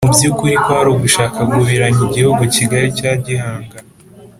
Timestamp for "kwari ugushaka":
0.63-1.39